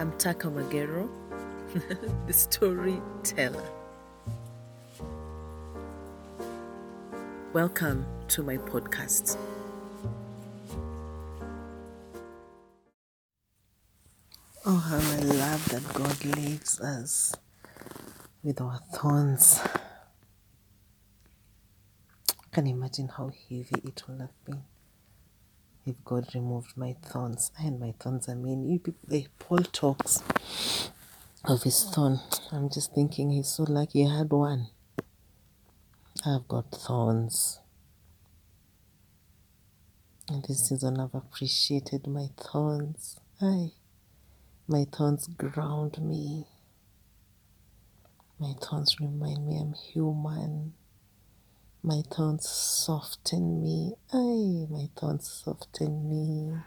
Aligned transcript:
I'm 0.00 0.12
Taka 0.16 0.48
Magero, 0.48 1.10
the 2.26 2.32
storyteller. 2.32 3.62
Welcome 7.52 8.06
to 8.28 8.42
my 8.42 8.56
podcast. 8.56 9.36
Oh, 14.64 14.78
how 14.78 14.96
I 14.96 15.16
love 15.20 15.68
that 15.68 15.92
God 15.92 16.24
leaves 16.34 16.80
us 16.80 17.34
with 18.42 18.58
our 18.62 18.80
thorns. 18.94 19.60
I 22.26 22.46
can 22.50 22.66
imagine 22.66 23.08
how 23.08 23.28
heavy 23.28 23.82
it 23.84 24.02
will 24.08 24.20
have 24.20 24.44
been 24.46 24.62
if 25.90 26.04
God 26.04 26.34
removed 26.34 26.76
my 26.76 26.96
thorns. 27.02 27.52
And 27.58 27.78
my 27.80 27.94
thorns, 27.98 28.28
I 28.28 28.34
mean, 28.34 28.64
you 28.64 28.78
people, 28.78 29.14
eh, 29.14 29.24
Paul 29.38 29.58
talks 29.58 30.22
of 31.44 31.62
his 31.62 31.84
thorn. 31.84 32.20
I'm 32.52 32.68
just 32.70 32.94
thinking 32.94 33.30
he's 33.30 33.48
so 33.48 33.64
lucky 33.64 34.02
he 34.02 34.08
had 34.08 34.30
one. 34.30 34.68
I've 36.24 36.46
got 36.48 36.70
thorns. 36.70 37.60
And 40.28 40.44
this 40.44 40.68
season 40.68 41.00
I've 41.00 41.14
appreciated 41.14 42.06
my 42.06 42.28
thorns. 42.36 43.18
Aye. 43.40 43.72
My 44.68 44.86
thorns 44.92 45.26
ground 45.26 45.98
me. 46.00 46.46
My 48.38 48.54
thorns 48.62 49.00
remind 49.00 49.46
me 49.46 49.58
I'm 49.58 49.72
human. 49.72 50.74
My 51.82 52.02
thorns 52.10 52.46
soften 52.46 53.62
me. 53.62 53.94
Aye, 54.12 54.66
my 54.70 54.90
thorns 54.96 55.30
soften 55.30 56.10
me. 56.10 56.58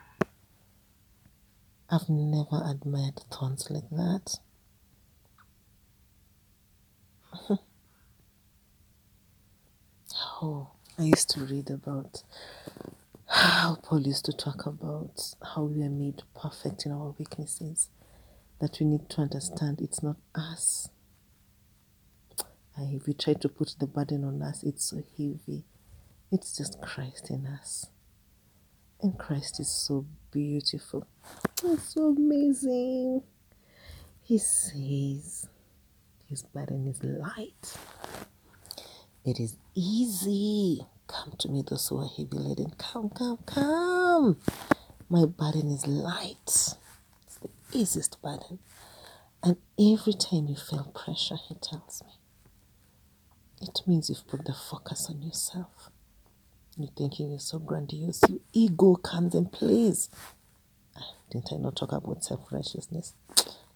I've 1.89 2.09
never 2.09 2.63
admired 2.65 3.21
thorns 3.31 3.69
like 3.69 3.87
that. 3.91 4.39
oh, 10.41 10.71
I 10.97 11.03
used 11.03 11.29
to 11.31 11.41
read 11.41 11.69
about 11.69 12.23
how 13.27 13.75
Paul 13.83 14.01
used 14.01 14.25
to 14.25 14.33
talk 14.33 14.65
about 14.65 15.35
how 15.55 15.63
we 15.63 15.83
are 15.83 15.89
made 15.89 16.23
perfect 16.39 16.87
in 16.87 16.91
our 16.91 17.13
weaknesses. 17.19 17.89
That 18.59 18.79
we 18.79 18.85
need 18.87 19.09
to 19.11 19.21
understand 19.21 19.79
it's 19.81 20.01
not 20.01 20.17
us. 20.33 20.89
If 22.77 23.07
we 23.07 23.13
try 23.13 23.33
to 23.33 23.49
put 23.49 23.75
the 23.79 23.87
burden 23.87 24.23
on 24.23 24.41
us, 24.41 24.63
it's 24.63 24.85
so 24.85 24.97
heavy. 25.17 25.63
It's 26.31 26.57
just 26.57 26.81
Christ 26.81 27.29
in 27.29 27.45
us. 27.45 27.87
And 29.01 29.17
Christ 29.17 29.59
is 29.59 29.69
so 29.69 30.05
beautiful. 30.31 31.05
It's 31.63 31.93
so 31.93 32.09
amazing. 32.09 33.23
He 34.23 34.37
says 34.37 35.47
his 36.27 36.43
burden 36.43 36.87
is 36.87 37.03
light. 37.03 37.77
It 39.25 39.39
is 39.39 39.57
easy. 39.75 40.85
Come 41.07 41.33
to 41.39 41.49
me, 41.49 41.63
those 41.67 41.87
who 41.89 41.99
are 41.99 42.07
heavy 42.07 42.29
laden. 42.31 42.73
Come, 42.77 43.09
come, 43.09 43.37
come. 43.45 44.37
My 45.09 45.25
burden 45.25 45.69
is 45.69 45.85
light. 45.85 46.39
It's 46.47 47.37
the 47.41 47.49
easiest 47.71 48.21
burden. 48.21 48.59
And 49.43 49.57
every 49.77 50.13
time 50.13 50.47
you 50.47 50.55
feel 50.55 50.91
pressure, 50.95 51.35
he 51.35 51.55
tells 51.55 52.01
me, 52.05 52.13
it 53.63 53.81
means 53.87 54.09
you've 54.09 54.27
put 54.27 54.45
the 54.45 54.53
focus 54.53 55.07
on 55.09 55.21
yourself. 55.21 55.89
You're 56.77 56.89
thinking 56.95 57.29
you're 57.29 57.39
so 57.39 57.59
grandiose. 57.59 58.21
Your 58.27 58.39
ego 58.51 58.95
comes 58.95 59.35
and 59.35 59.51
plays. 59.51 60.09
Ah, 60.97 61.13
didn't 61.29 61.51
I 61.53 61.57
not 61.57 61.75
talk 61.75 61.91
about 61.91 62.23
self 62.23 62.51
righteousness? 62.51 63.13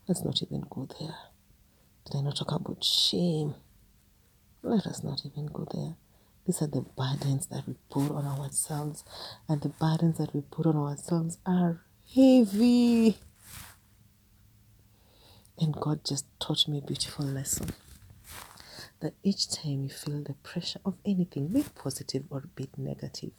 Let's 0.07 0.23
not 0.23 0.41
even 0.41 0.65
go 0.69 0.87
there. 0.99 1.15
Did 2.05 2.17
I 2.17 2.21
not 2.21 2.37
talk 2.37 2.51
about 2.51 2.83
shame? 2.83 3.55
Let 4.63 4.87
us 4.87 5.03
not 5.03 5.21
even 5.25 5.47
go 5.47 5.67
there. 5.71 5.95
These 6.45 6.61
are 6.61 6.67
the 6.67 6.81
burdens 6.81 7.47
that 7.47 7.67
we 7.67 7.75
put 7.89 8.09
on 8.11 8.25
ourselves, 8.25 9.03
and 9.47 9.61
the 9.61 9.69
burdens 9.69 10.17
that 10.17 10.33
we 10.33 10.41
put 10.41 10.65
on 10.65 10.77
ourselves 10.77 11.37
are 11.45 11.81
heavy. 12.15 13.17
And 15.59 15.73
God 15.73 16.05
just 16.05 16.25
taught 16.39 16.67
me 16.67 16.77
a 16.77 16.81
beautiful 16.81 17.25
lesson 17.25 17.73
that 19.07 19.15
each 19.23 19.49
time 19.49 19.83
you 19.83 19.89
feel 19.89 20.21
the 20.21 20.33
pressure 20.33 20.81
of 20.83 20.95
anything, 21.05 21.47
be 21.47 21.61
it 21.61 21.73
positive 21.73 22.23
or 22.29 22.43
be 22.55 22.65
it 22.65 22.77
negative, 22.77 23.31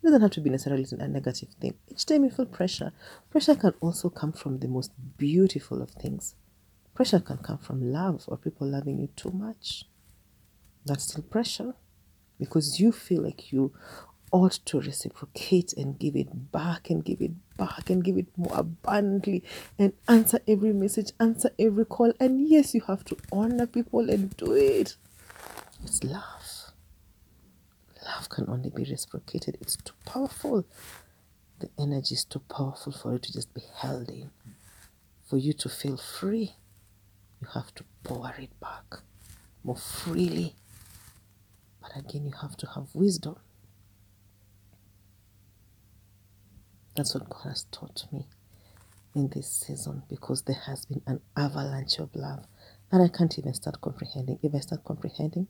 it 0.00 0.06
doesn't 0.06 0.22
have 0.22 0.30
to 0.30 0.40
be 0.40 0.48
necessarily 0.48 0.86
a 0.92 1.08
negative 1.08 1.48
thing. 1.60 1.74
Each 1.88 2.06
time 2.06 2.22
you 2.22 2.30
feel 2.30 2.46
pressure, 2.46 2.92
pressure 3.28 3.56
can 3.56 3.74
also 3.80 4.08
come 4.10 4.30
from 4.30 4.60
the 4.60 4.68
most 4.68 4.92
beautiful 5.18 5.82
of 5.82 5.90
things. 5.90 6.36
Pressure 6.94 7.18
can 7.18 7.38
come 7.38 7.58
from 7.58 7.92
love 7.92 8.22
or 8.28 8.36
people 8.36 8.68
loving 8.68 9.00
you 9.00 9.08
too 9.16 9.32
much. 9.32 9.86
That's 10.86 11.02
still 11.02 11.24
pressure 11.24 11.74
because 12.38 12.78
you 12.78 12.92
feel 12.92 13.22
like 13.22 13.52
you 13.52 13.72
ought 14.32 14.52
to 14.64 14.80
reciprocate 14.80 15.72
and 15.74 15.98
give 15.98 16.16
it 16.16 16.50
back 16.50 16.90
and 16.90 17.04
give 17.04 17.20
it 17.20 17.32
back 17.56 17.90
and 17.90 18.02
give 18.02 18.16
it 18.16 18.26
more 18.36 18.56
abundantly 18.56 19.44
and 19.78 19.92
answer 20.08 20.40
every 20.48 20.72
message, 20.72 21.12
answer 21.20 21.50
every 21.58 21.84
call. 21.84 22.12
And 22.18 22.48
yes, 22.48 22.74
you 22.74 22.80
have 22.82 23.04
to 23.04 23.16
honor 23.30 23.66
people 23.66 24.10
and 24.10 24.36
do 24.36 24.52
it. 24.52 24.96
It's 25.84 26.02
love. 26.02 26.72
Love 28.04 28.28
can 28.30 28.48
only 28.48 28.70
be 28.70 28.84
reciprocated, 28.84 29.58
it's 29.60 29.76
too 29.76 29.94
powerful. 30.04 30.64
The 31.60 31.70
energy 31.78 32.14
is 32.16 32.24
too 32.24 32.40
powerful 32.48 32.92
for 32.92 33.14
it 33.14 33.22
to 33.22 33.32
just 33.32 33.54
be 33.54 33.62
held 33.76 34.08
in. 34.08 34.30
For 35.24 35.36
you 35.36 35.52
to 35.52 35.68
feel 35.68 35.96
free, 35.96 36.56
you 37.40 37.48
have 37.54 37.72
to 37.76 37.84
pour 38.02 38.34
it 38.38 38.58
back 38.58 39.02
more 39.62 39.76
freely. 39.76 40.56
But 41.80 41.96
again, 41.96 42.26
you 42.26 42.32
have 42.40 42.56
to 42.58 42.66
have 42.74 42.88
wisdom. 42.94 43.36
That's 46.96 47.14
what 47.14 47.28
God 47.30 47.42
has 47.44 47.66
taught 47.72 48.04
me 48.12 48.26
in 49.14 49.28
this 49.28 49.48
season 49.50 50.02
because 50.10 50.42
there 50.42 50.60
has 50.66 50.86
been 50.86 51.02
an 51.06 51.20
avalanche 51.36 51.98
of 51.98 52.14
love 52.14 52.46
and 52.92 53.02
I 53.02 53.08
can't 53.08 53.38
even 53.38 53.54
start 53.54 53.80
comprehending. 53.80 54.38
If 54.42 54.54
I 54.54 54.60
start 54.60 54.84
comprehending, 54.84 55.48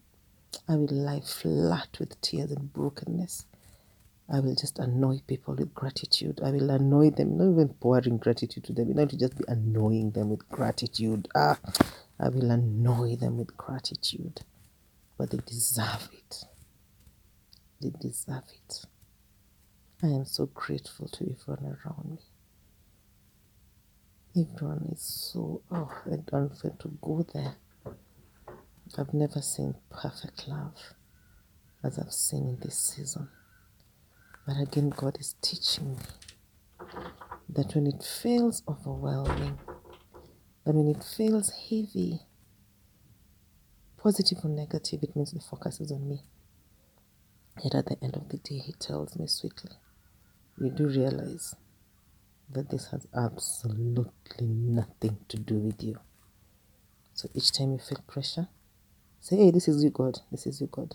I 0.69 0.77
will 0.77 0.89
lie 0.93 1.21
flat 1.21 1.89
with 1.99 2.21
tears 2.21 2.53
and 2.53 2.73
brokenness. 2.73 3.47
I 4.33 4.41
will 4.41 4.55
just 4.55 4.79
annoy 4.79 5.21
people 5.27 5.55
with 5.55 5.75
gratitude. 5.75 6.41
I 6.45 6.53
will 6.53 6.71
annoy 6.71 7.11
them, 7.11 7.37
not 7.39 7.53
even 7.53 7.69
pouring 7.71 8.19
gratitude 8.19 8.65
to 8.65 8.73
them, 8.73 8.93
not 8.95 9.11
to 9.11 9.19
just 9.19 9.37
be 9.37 9.45
annoying 9.49 10.13
them 10.13 10.31
with 10.31 10.49
gratitude. 10.49 11.29
Ah, 11.35 11.59
I 12.21 12.29
will 12.31 12.51
annoy 12.51 13.17
them 13.17 13.39
with 13.39 13.57
gratitude. 13.57 14.41
But 15.19 15.31
they 15.31 15.39
deserve 15.47 16.09
it. 16.13 16.45
They 17.81 17.91
deserve 18.01 18.45
it. 18.55 18.87
I 20.05 20.09
am 20.09 20.25
so 20.25 20.47
grateful 20.47 21.07
to 21.07 21.23
everyone 21.31 21.77
around 21.85 22.11
me. 22.11 22.19
Everyone 24.43 24.89
is 24.91 25.01
so, 25.01 25.63
oh, 25.71 26.03
I 26.07 26.17
don't 26.29 26.51
want 26.65 26.81
to 26.81 26.99
go 27.01 27.25
there. 27.33 27.55
I've 28.99 29.15
never 29.15 29.41
seen 29.41 29.77
perfect 29.91 30.49
love 30.49 30.75
as 31.85 32.01
I've 32.01 32.13
seen 32.13 32.49
in 32.49 32.59
this 32.61 32.77
season. 32.77 33.29
But 34.45 34.57
again, 34.61 34.91
God 34.91 35.19
is 35.21 35.37
teaching 35.41 35.93
me 35.93 35.99
that 37.51 37.75
when 37.77 37.87
it 37.87 38.03
feels 38.03 38.65
overwhelming, 38.67 39.59
that 40.65 40.75
when 40.75 40.89
it 40.89 41.05
feels 41.05 41.51
heavy, 41.71 42.23
positive 43.99 44.39
or 44.43 44.49
negative, 44.51 45.05
it 45.05 45.15
means 45.15 45.31
the 45.31 45.39
focus 45.41 45.81
is 45.81 45.93
on 45.93 46.09
me. 46.09 46.23
Yet 47.63 47.77
at 47.77 47.87
the 47.87 48.03
end 48.03 48.17
of 48.17 48.29
the 48.31 48.39
day, 48.39 48.59
He 48.59 48.73
tells 48.73 49.17
me 49.17 49.29
sweetly, 49.29 49.71
you 50.63 50.71
do 50.71 50.87
realize 50.87 51.55
that 52.51 52.71
this 52.71 52.87
has 52.89 53.07
absolutely 53.15 54.47
nothing 54.47 55.19
to 55.29 55.37
do 55.39 55.55
with 55.57 55.83
you. 55.83 55.99
So 57.15 57.29
each 57.35 57.53
time 57.53 57.73
you 57.73 57.79
feel 57.79 58.03
pressure, 58.07 58.49
say, 59.21 59.37
Hey, 59.37 59.51
this 59.51 59.69
is 59.69 59.83
you, 59.83 59.91
God. 59.91 60.21
This 60.31 60.47
is 60.47 60.61
you, 60.61 60.69
God. 60.69 60.95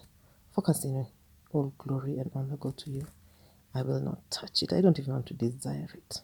Focus 0.56 0.86
in 0.86 1.06
all 1.52 1.74
glory 1.78 2.18
and 2.18 2.32
honor 2.34 2.58
go 2.58 2.72
to 2.72 2.90
you. 2.90 3.08
I 3.76 3.82
will 3.82 4.00
not 4.00 4.30
touch 4.32 4.64
it. 4.64 4.74
I 4.74 4.82
don't 4.82 4.98
even 4.98 5.14
want 5.14 5.28
to 5.28 5.34
desire 5.34 5.90
it. 5.94 6.22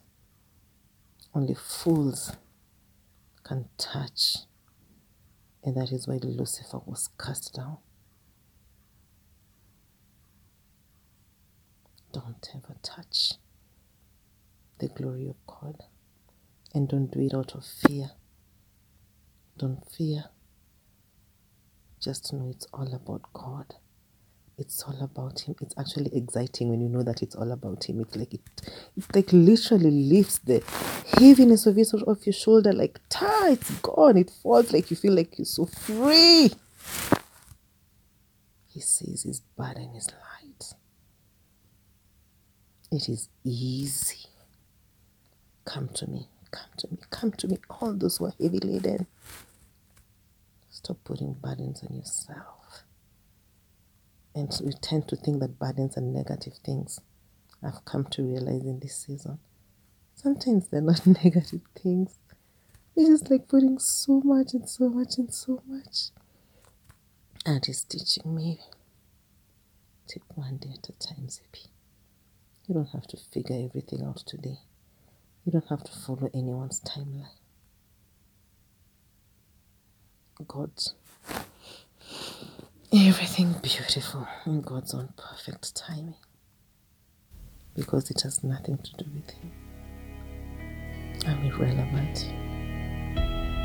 Only 1.36 1.56
fools 1.56 2.36
can 3.44 3.66
touch. 3.78 4.38
And 5.63 5.75
that 5.75 5.92
is 5.92 6.07
why 6.07 6.19
Lucifer 6.22 6.80
was 6.86 7.10
cast 7.19 7.54
down. 7.54 7.78
Don't 12.42 12.64
ever 12.66 12.76
touch 12.84 13.34
the 14.80 14.88
glory 14.90 15.28
of 15.30 15.36
God. 15.48 15.84
And 16.74 16.90
don't 16.90 17.12
do 17.12 17.20
it 17.22 17.34
out 17.36 17.56
of 17.56 17.66
fear. 17.66 18.12
Don't 19.58 19.80
fear. 19.92 20.26
Just 22.02 22.34
know 22.34 22.50
it's 22.50 22.68
all 22.74 22.94
about 22.94 23.22
God. 23.34 23.76
it's 24.58 24.84
all 24.84 24.98
about 25.02 25.42
him. 25.42 25.56
It's 25.62 25.74
actually 25.80 26.16
exciting 26.16 26.70
when 26.70 26.82
you 26.82 26.90
know 26.90 27.04
that 27.04 27.22
it's 27.24 27.36
all 27.36 27.52
about 27.52 27.84
him. 27.86 28.00
It's 28.02 28.16
like 28.16 28.34
it, 28.34 28.42
it 28.98 29.16
like 29.16 29.34
literally 29.34 29.92
lifts 29.92 30.40
the 30.40 30.64
heaviness 31.20 31.66
of 31.66 31.78
it 31.78 31.94
off 31.94 32.26
your 32.26 32.34
shoulder. 32.34 32.72
Like, 32.74 33.00
ta, 33.10 33.48
it's 33.50 33.72
gone. 33.82 34.18
It 34.18 34.32
falls 34.44 34.72
like 34.72 34.92
you 34.92 34.98
feel 34.98 35.14
like 35.14 35.38
you're 35.38 35.46
so 35.46 35.66
free. 35.66 36.52
He 38.68 38.80
says 38.82 39.24
his 39.24 39.42
burden 39.42 39.96
is 39.96 40.10
light. 40.12 40.74
It 42.94 43.10
is 43.10 43.28
easy. 43.44 44.28
Come 45.66 45.90
to 45.95 46.07
me, 46.07 46.28
come 46.51 46.69
to 46.78 46.88
me, 46.92 46.98
come 47.10 47.31
to 47.31 47.48
me, 47.48 47.57
all 47.68 47.92
those 47.92 48.18
who 48.18 48.25
are 48.25 48.34
heavy 48.40 48.60
laden. 48.60 49.07
Stop 50.69 50.98
putting 51.04 51.34
burdens 51.34 51.81
on 51.81 51.95
yourself. 51.95 52.84
And 54.36 54.54
so 54.54 54.66
we 54.66 54.74
tend 54.74 55.07
to 55.07 55.16
think 55.16 55.40
that 55.40 55.57
burdens 55.57 55.98
are 55.98 56.01
negative 56.01 56.54
things. 56.63 57.00
I've 57.63 57.84
come 57.84 58.04
to 58.12 58.22
realize 58.22 58.62
in 58.62 58.80
this 58.80 58.96
season. 58.96 59.39
Sometimes 60.13 60.68
they're 60.68 60.80
not 60.80 61.07
negative 61.24 61.62
things. 61.81 62.19
It's 62.96 63.10
just 63.10 63.31
like 63.31 63.48
putting 63.48 63.80
so 63.80 64.22
much 64.24 64.54
and 64.54 64.69
so 64.69 64.88
much 64.88 65.18
and 65.18 65.34
so 65.34 65.63
much. 65.66 66.12
And 67.44 67.66
he's 67.66 67.84
teaching 67.86 68.36
me. 68.36 68.60
Take 70.07 70.38
one 70.38 70.57
day 70.57 70.75
at 70.78 70.89
a 70.89 70.92
time, 70.92 71.28
Zippy. 71.28 71.73
You 72.68 72.75
don't 72.75 72.89
have 72.92 73.07
to 73.07 73.18
figure 73.18 73.65
everything 73.65 74.04
out 74.06 74.24
today. 74.25 74.60
You 75.45 75.51
don't 75.51 75.68
have 75.68 75.83
to 75.83 75.92
follow 75.92 76.30
anyone's 76.33 76.80
timeline. 76.80 77.27
God's 80.48 80.94
everything 82.94 83.54
beautiful 83.62 84.27
in 84.45 84.62
God's 84.62 84.94
own 84.94 85.10
perfect 85.18 85.75
timing. 85.75 86.15
Because 87.75 88.10
it 88.10 88.21
has 88.21 88.44
nothing 88.44 88.77
to 88.77 88.92
do 89.04 89.06
with 89.13 89.30
Him. 89.31 89.51
I'm 91.27 91.44
irrelevant 91.44 92.24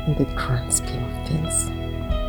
in 0.07 0.15
the 0.17 0.25
grand 0.35 0.73
scheme 0.73 1.03
of 1.03 1.27
things. 1.27 2.28